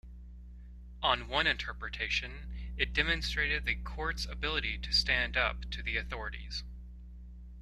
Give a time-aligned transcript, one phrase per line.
[1.03, 6.63] On one interpretation, it demonstrated the courts' ability to stand up to the authorities.